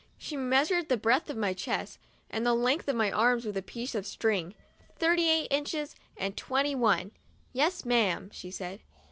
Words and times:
She 0.17 0.35
measured 0.35 0.89
the 0.89 0.97
breadth 0.97 1.29
of 1.29 1.37
my 1.37 1.53
chest 1.53 1.99
and 2.31 2.43
the 2.43 2.55
length 2.55 2.87
of 2.87 2.95
my 2.95 3.11
arms 3.11 3.45
with 3.45 3.55
a 3.55 3.61
piece 3.61 3.93
of 3.93 4.07
string. 4.07 4.55
"Thirty 4.95 5.29
eight 5.29 5.47
inches 5.51 5.95
and 6.17 6.35
twenty 6.35 6.73
one. 6.73 7.11
Yes, 7.53 7.85
ma'am," 7.85 8.31
she 8.33 8.49
said. 8.49 8.79